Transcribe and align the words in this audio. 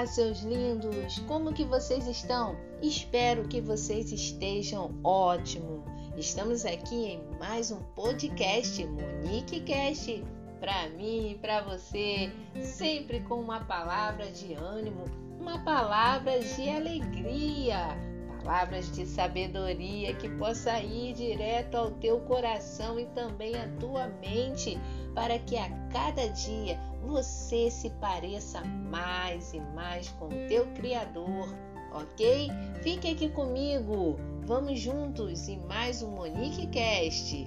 Olá, 0.00 0.06
seus 0.06 0.40
lindos! 0.40 1.18
Como 1.28 1.52
que 1.52 1.62
vocês 1.62 2.06
estão? 2.06 2.56
Espero 2.80 3.46
que 3.46 3.60
vocês 3.60 4.10
estejam 4.10 4.98
ótimo. 5.04 5.84
Estamos 6.16 6.64
aqui 6.64 7.04
em 7.04 7.38
mais 7.38 7.70
um 7.70 7.82
podcast 7.94 8.82
Monique 8.86 9.60
Cast 9.60 10.24
para 10.58 10.88
mim 10.88 11.32
e 11.32 11.34
para 11.34 11.60
você, 11.60 12.32
sempre 12.62 13.20
com 13.20 13.42
uma 13.42 13.60
palavra 13.66 14.30
de 14.30 14.54
ânimo, 14.54 15.04
uma 15.38 15.62
palavra 15.64 16.40
de 16.40 16.66
alegria, 16.66 17.88
palavras 18.42 18.90
de 18.92 19.06
sabedoria 19.06 20.14
que 20.14 20.28
possa 20.28 20.80
ir 20.80 21.14
direto 21.14 21.76
ao 21.76 21.90
teu 21.92 22.20
coração 22.20 22.98
e 22.98 23.06
também 23.06 23.54
à 23.54 23.68
tua 23.78 24.08
mente, 24.20 24.78
para 25.14 25.38
que 25.38 25.56
a 25.56 25.68
cada 25.92 26.26
dia 26.28 26.78
você 27.02 27.70
se 27.70 27.90
pareça 27.90 28.60
mais 28.62 29.52
e 29.52 29.60
mais 29.74 30.08
com 30.10 30.26
o 30.26 30.48
teu 30.48 30.66
Criador, 30.74 31.48
ok? 31.92 32.48
Fique 32.82 33.10
aqui 33.10 33.28
comigo, 33.28 34.16
vamos 34.46 34.80
juntos 34.80 35.48
em 35.48 35.58
mais 35.66 36.02
um 36.02 36.10
Monique 36.10 36.66
Cast. 36.68 37.46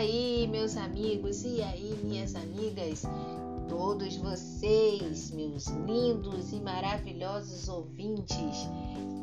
Aí, 0.00 0.46
meus 0.46 0.78
amigos, 0.78 1.44
e 1.44 1.60
aí, 1.60 1.94
minhas 2.02 2.34
amigas, 2.34 3.02
todos 3.68 4.16
vocês, 4.16 5.30
meus 5.30 5.66
lindos 5.66 6.54
e 6.54 6.56
maravilhosos 6.56 7.68
ouvintes, 7.68 8.66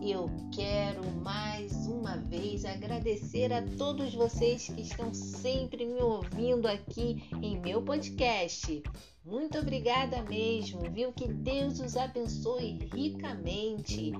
eu 0.03 0.29
quero 0.53 1.03
mais 1.23 1.73
uma 1.87 2.17
vez 2.17 2.63
agradecer 2.63 3.51
a 3.51 3.63
todos 3.75 4.13
vocês 4.13 4.67
que 4.69 4.81
estão 4.81 5.11
sempre 5.15 5.83
me 5.83 5.99
ouvindo 5.99 6.67
aqui 6.67 7.23
em 7.41 7.59
meu 7.59 7.81
podcast. 7.81 8.83
Muito 9.25 9.57
obrigada 9.57 10.21
mesmo, 10.29 10.81
viu? 10.91 11.11
Que 11.11 11.27
Deus 11.27 11.79
os 11.79 11.97
abençoe 11.97 12.87
ricamente. 12.93 14.11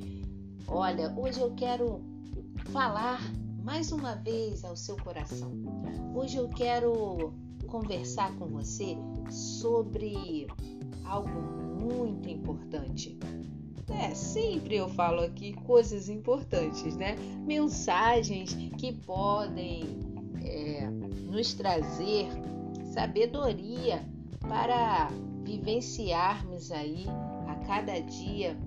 Olha, 0.68 1.14
hoje 1.16 1.40
eu 1.40 1.54
quero 1.54 2.02
falar 2.72 3.22
mais 3.68 3.92
uma 3.92 4.16
vez 4.16 4.64
ao 4.64 4.78
seu 4.78 4.96
coração. 4.96 5.52
Hoje 6.16 6.38
eu 6.38 6.48
quero 6.48 7.34
conversar 7.68 8.34
com 8.38 8.48
você 8.48 8.96
sobre 9.30 10.48
algo 11.04 11.42
muito 11.84 12.30
importante. 12.30 13.20
É, 13.90 14.16
sempre 14.16 14.78
eu 14.78 14.88
falo 14.88 15.20
aqui 15.20 15.52
coisas 15.66 16.08
importantes, 16.08 16.96
né? 16.96 17.18
Mensagens 17.46 18.54
que 18.54 18.94
podem 18.94 19.84
é, 20.46 20.90
nos 20.90 21.54
trazer 21.54 22.30
sabedoria 22.94 24.02
para 24.48 25.10
vivenciarmos 25.44 26.72
aí 26.72 27.04
a 27.50 27.56
cada 27.68 28.00
dia 28.00 28.58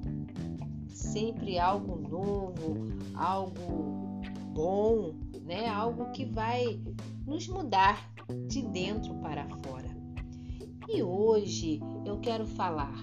sempre 0.93 1.59
algo 1.59 1.97
novo, 2.07 2.77
algo 3.15 4.00
bom, 4.61 5.15
né? 5.41 5.69
Algo 5.69 6.13
que 6.13 6.27
vai 6.27 6.79
nos 7.27 7.49
mudar 7.49 8.13
de 8.47 8.61
dentro 8.61 9.15
para 9.15 9.49
fora. 9.65 9.89
E 10.87 11.03
hoje 11.03 11.81
eu 12.05 12.21
quero 12.21 12.47
falar, 12.47 12.95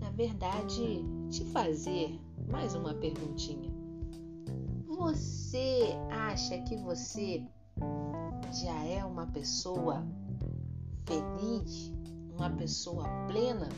na 0.00 0.10
verdade, 0.10 1.04
te 1.28 1.44
fazer 1.46 2.20
mais 2.48 2.74
uma 2.76 2.94
perguntinha. 2.94 3.68
Você 4.86 5.88
acha 6.10 6.56
que 6.62 6.76
você 6.76 7.44
já 8.62 8.84
é 8.84 9.04
uma 9.04 9.26
pessoa 9.26 10.06
feliz, 11.04 11.92
uma 12.32 12.50
pessoa 12.50 13.08
plena? 13.26 13.68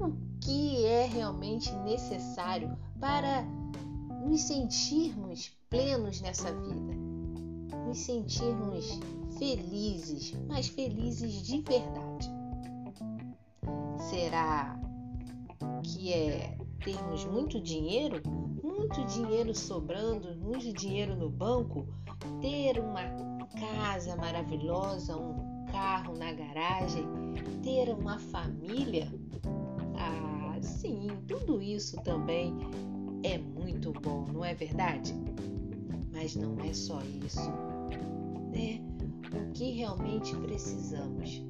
O 0.00 0.12
que 0.40 0.84
é 0.84 1.06
realmente 1.06 1.72
necessário 1.84 2.76
para 2.98 3.46
nos 4.18 4.42
sentirmos 4.42 5.50
plenos 5.70 6.20
nessa 6.20 6.52
vida, 6.52 6.94
nos 7.86 7.98
sentirmos 7.98 8.98
felizes, 9.38 10.32
mas 10.48 10.68
felizes 10.68 11.42
de 11.42 11.60
verdade. 11.60 12.30
Será 13.98 14.78
que 15.82 16.12
é 16.12 16.56
termos 16.84 17.24
muito 17.24 17.60
dinheiro, 17.60 18.22
muito 18.62 19.04
dinheiro 19.06 19.54
sobrando, 19.54 20.34
muito 20.36 20.72
dinheiro 20.72 21.16
no 21.16 21.30
banco, 21.30 21.86
ter 22.40 22.78
uma 22.78 23.02
casa 23.58 24.16
maravilhosa, 24.16 25.16
um 25.16 25.64
carro 25.66 26.16
na 26.16 26.32
garagem, 26.32 27.04
ter 27.62 27.90
uma 27.90 28.18
família? 28.18 29.12
Ah, 29.96 30.58
sim, 30.62 31.08
tudo 31.26 31.60
isso 31.60 31.96
também 32.02 32.54
é 33.22 33.38
muito 33.38 33.92
bom, 33.92 34.26
não 34.32 34.44
é 34.44 34.54
verdade? 34.54 35.14
Mas 36.12 36.36
não 36.36 36.58
é 36.60 36.72
só 36.72 37.00
isso, 37.24 37.50
né? 38.52 38.80
O 39.32 39.52
que 39.52 39.72
realmente 39.72 40.34
precisamos 40.36 41.42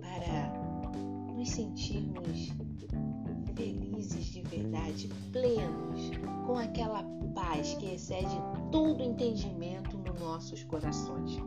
para 0.00 0.52
nos 1.34 1.50
sentirmos 1.50 2.52
felizes 3.54 4.26
de 4.26 4.42
verdade, 4.42 5.08
plenos, 5.32 6.10
com 6.46 6.56
aquela 6.58 7.02
paz 7.34 7.74
que 7.74 7.86
excede 7.86 8.36
todo 8.70 9.02
entendimento 9.02 9.96
nos 9.98 10.20
nossos 10.20 10.62
corações. 10.64 11.38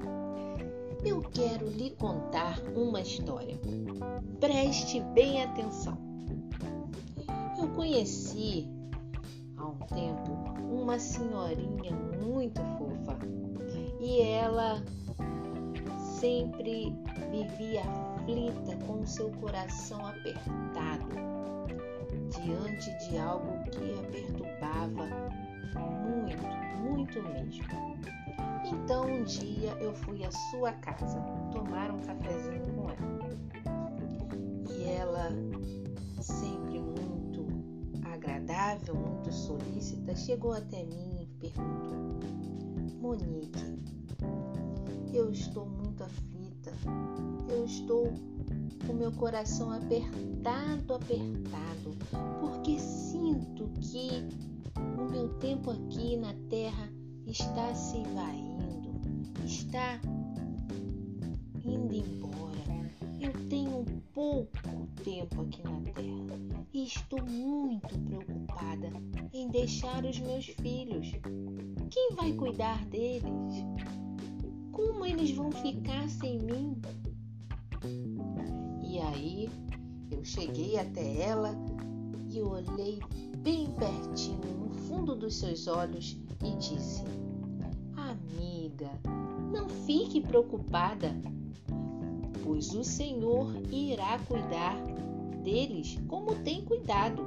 Eu 1.05 1.21
quero 1.21 1.69
lhe 1.69 1.91
contar 1.91 2.59
uma 2.75 3.01
história. 3.01 3.59
Preste 4.39 4.99
bem 5.13 5.43
atenção. 5.43 5.97
Eu 7.59 7.69
conheci 7.69 8.67
há 9.57 9.66
um 9.66 9.78
tempo 9.88 10.31
uma 10.72 11.00
senhorinha 11.00 11.95
muito 12.22 12.62
fofa 12.78 13.18
e 14.00 14.22
ela 14.22 14.81
sempre 16.19 16.95
vivia 17.31 17.84
aflita 18.17 18.75
com 18.85 19.06
seu 19.06 19.31
coração 19.31 20.06
apertado 20.06 21.07
diante 22.29 22.91
de 23.07 23.17
algo 23.17 23.63
que 23.72 23.94
a 23.94 24.03
perturbava 24.12 25.07
muito, 26.03 26.47
muito 26.81 27.23
mesmo. 27.23 27.63
Então 28.66 29.06
um 29.06 29.23
dia 29.23 29.72
eu 29.79 29.94
fui 29.94 30.23
à 30.25 30.31
sua 30.31 30.73
casa 30.73 31.19
tomar 31.51 31.91
um 31.91 32.00
cafezinho 32.00 32.62
com 32.73 32.90
ela. 32.90 33.29
E 34.78 34.84
ela 34.84 35.29
sempre 36.19 36.79
muito 36.79 36.97
agradável, 38.17 38.95
muito 38.95 39.31
solícita, 39.31 40.16
chegou 40.16 40.51
até 40.51 40.83
mim 40.83 41.22
e 41.22 41.25
perguntou: 41.39 41.95
Monique, 43.00 43.79
eu 45.13 45.31
estou 45.31 45.66
muito 45.66 46.03
aflita, 46.03 46.72
eu 47.49 47.66
estou 47.66 48.11
com 48.85 48.93
meu 48.93 49.11
coração 49.11 49.72
apertado, 49.72 50.93
apertado, 50.93 51.96
porque 52.41 52.79
sinto 52.79 53.69
que 53.79 54.28
o 54.75 55.11
meu 55.11 55.29
tempo 55.40 55.72
aqui 55.72 56.17
na 56.17 56.34
terra 56.49 56.90
está 57.25 57.73
se 57.75 58.02
esvaindo, 58.02 58.99
está 59.46 59.99
indo 61.64 61.93
embora. 61.93 62.37
Eu 63.19 63.34
tenho 63.49 63.84
pouco 64.14 64.49
tempo 65.03 65.41
aqui 65.41 65.64
na 65.64 65.72
Terra 65.81 65.86
estou 66.87 67.22
muito 67.22 67.99
preocupada 67.99 68.89
em 69.34 69.49
deixar 69.49 70.05
os 70.05 70.19
meus 70.19 70.45
filhos. 70.45 71.11
Quem 71.91 72.11
vai 72.16 72.31
cuidar 72.31 72.85
deles? 72.85 73.66
Como 74.72 75.05
eles 75.05 75.31
vão 75.31 75.51
ficar 75.51 76.07
sem 76.07 76.39
mim? 76.39 76.81
E 78.81 78.99
aí 78.99 79.49
eu 80.09 80.23
cheguei 80.23 80.79
até 80.79 81.23
ela 81.23 81.53
e 82.31 82.41
olhei 82.41 82.99
bem 83.40 83.69
pertinho 83.72 84.55
no 84.57 84.69
fundo 84.69 85.13
dos 85.13 85.35
seus 85.35 85.67
olhos 85.67 86.17
e 86.41 86.55
disse: 86.55 87.03
Amiga, 87.97 88.90
não 89.51 89.67
fique 89.67 90.22
preocupada, 90.22 91.13
pois 92.43 92.73
o 92.73 92.83
Senhor 92.83 93.53
irá 93.72 94.17
cuidar 94.19 94.78
deles 95.47 95.97
como 96.09 96.35
tem 96.44 96.66
cuidado. 96.66 97.26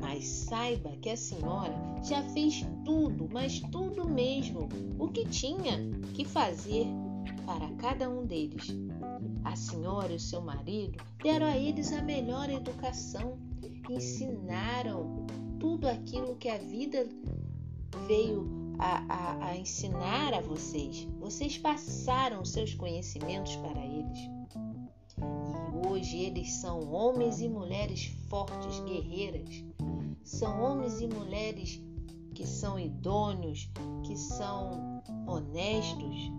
Mas 0.00 0.26
saiba 0.26 0.90
que 0.96 1.10
a 1.10 1.16
senhora 1.16 1.74
já 2.02 2.22
fez 2.30 2.66
tudo, 2.84 3.28
mas 3.30 3.60
tudo 3.70 4.08
mesmo, 4.08 4.68
o 4.98 5.06
que 5.08 5.24
tinha 5.26 5.78
que 6.14 6.24
fazer 6.24 6.86
para 7.46 7.70
cada 7.74 8.10
um 8.10 8.26
deles. 8.26 8.74
A 9.44 9.54
senhora 9.54 10.12
e 10.12 10.16
o 10.16 10.20
seu 10.20 10.40
marido 10.40 10.98
deram 11.22 11.46
a 11.46 11.56
eles 11.56 11.92
a 11.92 12.02
melhor 12.02 12.50
educação, 12.50 13.38
ensinaram 13.88 15.26
tudo 15.60 15.86
aquilo 15.86 16.36
que 16.36 16.48
a 16.48 16.58
vida 16.58 17.06
veio 18.08 18.48
a, 18.78 19.04
a, 19.08 19.46
a 19.50 19.56
ensinar 19.56 20.34
a 20.34 20.40
vocês. 20.40 21.06
Vocês 21.20 21.58
passaram 21.58 22.44
seus 22.44 22.74
conhecimentos 22.74 23.54
para 23.56 23.84
eles. 23.84 24.39
Hoje 25.88 26.18
eles 26.18 26.52
são 26.54 26.92
homens 26.92 27.40
e 27.40 27.48
mulheres 27.48 28.06
fortes, 28.28 28.80
guerreiras. 28.80 29.64
São 30.24 30.60
homens 30.62 31.00
e 31.00 31.06
mulheres 31.06 31.80
que 32.34 32.46
são 32.46 32.78
idôneos, 32.78 33.70
que 34.04 34.16
são 34.16 35.02
honestos, 35.26 36.32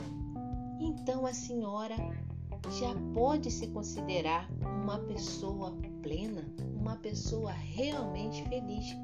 então 0.80 1.26
a 1.26 1.34
senhora 1.34 1.96
já 2.80 2.94
pode 3.14 3.52
se 3.52 3.68
considerar 3.68 4.50
uma 4.84 4.98
pessoa 5.00 5.78
plena, 6.02 6.44
uma 6.80 6.96
pessoa 6.96 7.52
realmente 7.52 8.44
feliz. 8.50 8.96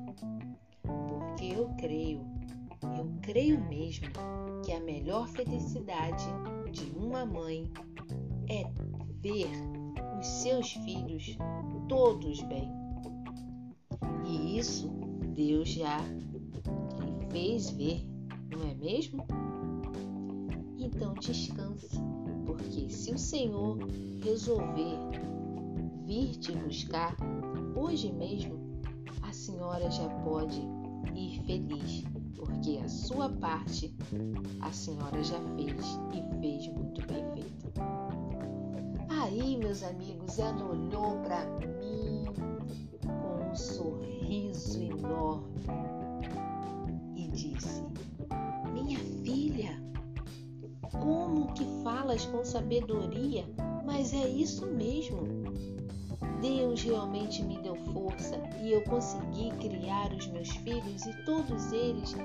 Porque 0.83 1.45
eu 1.45 1.69
creio, 1.77 2.21
eu 2.97 3.11
creio 3.21 3.63
mesmo 3.65 4.07
que 4.65 4.71
a 4.71 4.79
melhor 4.79 5.27
felicidade 5.27 6.25
de 6.71 6.89
uma 6.97 7.25
mãe 7.25 7.71
é 8.49 8.63
ver 9.21 9.49
os 10.19 10.27
seus 10.27 10.73
filhos 10.73 11.37
todos 11.87 12.41
bem. 12.43 12.69
E 14.25 14.57
isso 14.57 14.89
Deus 15.35 15.69
já 15.69 15.99
lhe 15.99 17.31
fez 17.31 17.69
ver, 17.71 18.05
não 18.51 18.67
é 18.67 18.73
mesmo? 18.75 19.25
Então 20.77 21.13
descanse, 21.15 21.99
porque 22.45 22.89
se 22.89 23.11
o 23.11 23.17
Senhor 23.17 23.77
resolver 24.23 24.97
vir 26.05 26.37
te 26.37 26.51
buscar 26.53 27.15
hoje 27.75 28.11
mesmo, 28.11 28.81
a 29.21 29.31
senhora 29.33 29.89
já 29.91 30.09
pode 30.23 30.61
ir 31.13 31.41
feliz, 31.43 32.03
porque 32.35 32.79
a 32.83 32.87
sua 32.87 33.29
parte 33.29 33.93
a 34.61 34.71
senhora 34.71 35.23
já 35.23 35.39
fez 35.55 35.99
e 36.13 36.39
fez 36.39 36.67
muito 36.73 37.05
bem 37.07 37.23
feito. 37.33 37.86
Aí, 39.27 39.57
meus 39.57 39.83
amigos, 39.83 40.39
ela 40.39 40.63
olhou 40.63 41.17
para 41.19 41.45
mim 41.59 42.23
com 43.03 43.51
um 43.51 43.53
sorriso 43.53 44.81
enorme 44.81 45.65
e 47.13 47.27
disse: 47.27 47.83
Minha 48.71 48.97
filha, 49.25 49.83
como 51.01 51.51
que 51.51 51.65
falas 51.83 52.25
com 52.27 52.45
sabedoria? 52.45 53.43
Mas 53.85 54.13
é 54.13 54.29
isso 54.29 54.65
mesmo. 54.65 55.27
Deus 56.41 56.81
realmente 56.83 57.43
me 57.43 57.57
deu 57.57 57.75
força 57.91 58.41
e 58.63 58.71
eu 58.71 58.81
consegui 58.83 59.51
criar 59.59 60.09
os 60.13 60.25
meus 60.27 60.51
filhos 60.51 61.05
e 61.05 61.25
todos 61.25 61.73
eles 61.73 62.15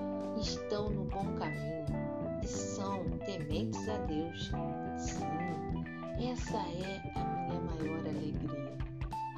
estão 0.41 0.89
no 0.89 1.03
bom 1.07 1.35
caminho 1.35 1.85
e 2.45 2.47
são 2.47 3.03
tementes 3.27 3.89
a 3.89 3.97
Deus. 3.99 4.53
Sim, 4.97 5.62
essa 6.29 6.57
é 6.57 7.03
a 7.17 7.49
minha 7.49 7.61
maior 7.61 7.99
alegria. 8.07 8.79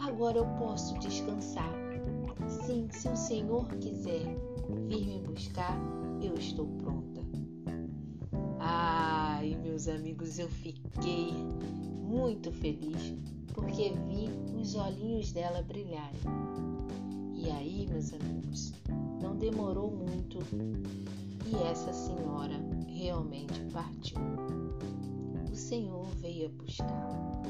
Agora 0.00 0.38
eu 0.38 0.46
posso 0.58 0.98
descansar. 0.98 1.72
Sim, 2.46 2.88
se 2.90 3.08
o 3.08 3.16
Senhor 3.16 3.66
quiser 3.76 4.24
vir 4.88 5.06
me 5.06 5.18
buscar, 5.20 5.78
eu 6.22 6.34
estou 6.34 6.66
pronta. 6.66 7.22
Ai, 8.60 9.56
meus 9.62 9.88
amigos, 9.88 10.38
eu 10.38 10.48
fiquei 10.48 11.32
muito 12.02 12.52
feliz 12.52 13.14
porque 13.54 13.92
vi 14.06 14.28
os 14.60 14.74
olhinhos 14.74 15.32
dela 15.32 15.62
brilharem. 15.62 16.20
E 17.34 17.50
aí, 17.50 17.86
meus 17.88 18.12
amigos, 18.12 18.72
não 19.22 19.36
demorou 19.36 19.90
muito 19.90 20.38
e 21.46 21.56
essa 21.70 21.92
senhora 21.92 22.54
realmente 22.88 23.60
partiu. 23.72 24.18
O 25.54 25.56
Senhor 25.56 26.04
veio 26.16 26.46
a 26.46 26.48
buscá-la. 26.48 27.42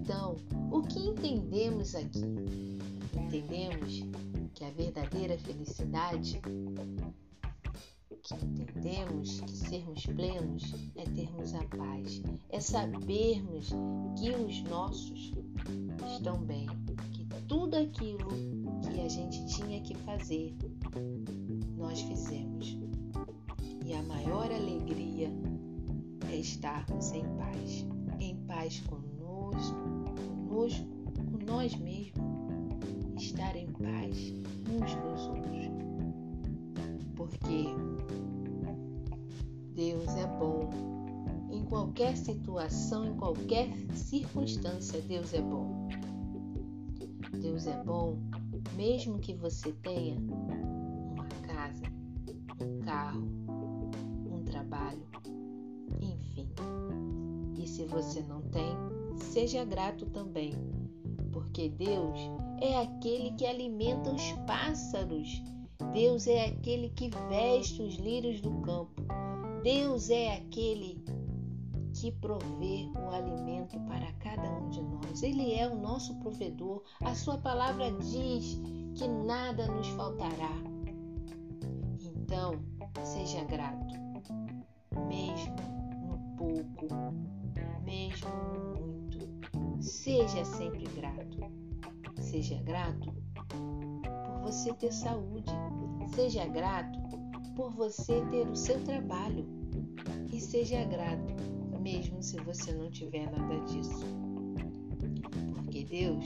Então, 0.00 0.36
o 0.70 0.80
que 0.82 1.08
entendemos 1.08 1.92
aqui? 1.96 2.78
Entendemos 3.20 4.04
que 4.54 4.64
a 4.64 4.70
verdadeira 4.70 5.36
felicidade 5.38 6.40
que 8.22 8.34
entendemos 8.34 9.40
que 9.40 9.56
sermos 9.56 10.06
plenos 10.06 10.72
é 10.94 11.02
termos 11.02 11.52
a 11.52 11.64
paz, 11.64 12.22
é 12.50 12.60
sabermos 12.60 13.70
que 14.16 14.30
os 14.30 14.62
nossos 14.70 15.32
estão 16.14 16.38
bem, 16.44 16.68
que 17.10 17.24
tudo 17.48 17.74
aquilo 17.74 18.28
que 18.88 19.00
a 19.00 19.08
gente 19.08 19.44
tinha 19.46 19.80
que 19.80 19.96
fazer, 19.96 20.54
nós 21.76 22.00
fizemos. 22.02 22.78
E 23.84 23.92
a 23.94 24.02
maior 24.04 24.44
alegria 24.44 25.28
é 26.30 26.36
estarmos 26.36 27.12
em 27.12 27.24
paz, 27.36 27.86
em 28.20 28.36
paz 28.46 28.80
conosco, 28.80 29.74
conosco, 30.48 30.86
com 31.16 31.44
nós 31.44 31.74
mesmos, 31.76 32.22
estar 33.16 33.56
em 33.56 33.66
paz 33.66 34.32
uns 34.70 34.94
com 34.94 35.12
os 35.14 35.26
outros. 35.28 35.70
Porque 37.16 37.64
Deus 39.74 40.08
é 40.16 40.26
bom. 40.38 40.70
Em 41.50 41.64
qualquer 41.64 42.16
situação, 42.16 43.06
em 43.06 43.14
qualquer 43.16 43.68
circunstância, 43.94 45.00
Deus 45.02 45.34
é 45.34 45.42
bom. 45.42 45.88
Deus 47.40 47.66
é 47.66 47.82
bom 47.84 48.18
mesmo 48.76 49.18
que 49.18 49.34
você 49.34 49.72
tenha 49.82 50.18
uma 50.18 51.26
casa, 51.46 51.84
um 52.60 52.80
carro, 52.80 53.28
se 57.82 57.88
você 57.88 58.22
não 58.22 58.42
tem, 58.42 58.76
seja 59.16 59.64
grato 59.64 60.06
também, 60.06 60.52
porque 61.32 61.68
Deus 61.68 62.20
é 62.60 62.80
aquele 62.80 63.32
que 63.32 63.44
alimenta 63.44 64.12
os 64.12 64.32
pássaros. 64.46 65.42
Deus 65.92 66.26
é 66.28 66.46
aquele 66.46 66.90
que 66.90 67.10
veste 67.28 67.82
os 67.82 67.96
lírios 67.96 68.40
do 68.40 68.50
campo. 68.60 69.02
Deus 69.64 70.10
é 70.10 70.36
aquele 70.36 71.04
que 71.94 72.12
provê 72.12 72.88
o 72.96 73.10
alimento 73.10 73.78
para 73.80 74.12
cada 74.14 74.48
um 74.50 74.70
de 74.70 74.80
nós. 74.80 75.22
Ele 75.22 75.52
é 75.52 75.68
o 75.68 75.76
nosso 75.76 76.14
provedor. 76.20 76.82
A 77.00 77.14
sua 77.14 77.38
palavra 77.38 77.90
diz 77.98 78.60
que 78.94 79.08
nada 79.08 79.66
nos 79.66 79.88
faltará. 79.88 80.52
Então, 82.00 82.52
seja 83.04 83.44
grato, 83.44 83.94
mesmo 85.08 85.56
no 86.06 86.18
pouco, 86.36 87.41
mesmo 87.84 88.28
muito. 88.78 89.82
Seja 89.82 90.44
sempre 90.44 90.84
grato. 90.94 91.38
Seja 92.20 92.60
grato 92.62 93.12
por 93.48 94.42
você 94.42 94.72
ter 94.74 94.92
saúde. 94.92 95.50
Seja 96.14 96.46
grato 96.46 96.98
por 97.54 97.70
você 97.70 98.20
ter 98.26 98.48
o 98.48 98.56
seu 98.56 98.82
trabalho 98.84 99.46
e 100.32 100.40
seja 100.40 100.84
grato, 100.84 101.34
mesmo 101.80 102.22
se 102.22 102.36
você 102.40 102.72
não 102.72 102.90
tiver 102.90 103.30
nada 103.30 103.60
disso. 103.66 104.04
Porque 105.54 105.84
Deus, 105.84 106.24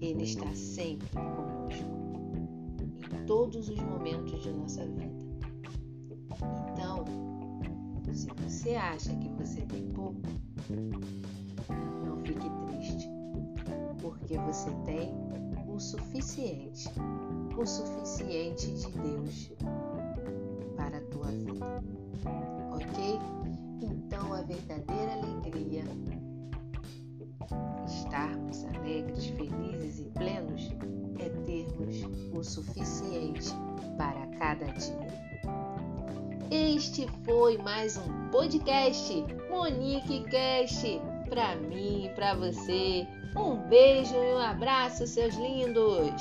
Ele 0.00 0.24
está 0.24 0.52
sempre 0.54 1.08
conosco, 1.10 1.88
em 3.14 3.26
todos 3.26 3.68
os 3.68 3.78
momentos 3.78 4.42
de 4.42 4.50
nossa 4.50 4.84
vida. 4.84 5.22
Então, 6.72 7.04
se 8.14 8.28
você 8.42 8.74
acha 8.74 9.14
que 9.16 9.28
você 9.30 9.62
tem 9.62 9.88
pouco, 9.92 10.20
não 12.06 12.18
fique 12.18 12.50
triste, 12.66 13.08
porque 14.00 14.36
você 14.38 14.70
tem 14.84 15.10
o 15.66 15.78
suficiente, 15.80 16.88
o 17.56 17.66
suficiente 17.66 18.66
de 18.66 18.90
Deus 18.90 19.52
Este 36.82 37.06
foi 37.24 37.56
mais 37.58 37.96
um 37.96 38.28
podcast 38.32 39.24
Monique 39.48 40.24
Cast 40.28 41.00
para 41.30 41.54
mim 41.54 42.06
e 42.06 42.08
para 42.08 42.34
você. 42.34 43.06
Um 43.36 43.54
beijo 43.68 44.12
e 44.12 44.34
um 44.34 44.38
abraço, 44.38 45.06
seus 45.06 45.32
lindos. 45.36 46.20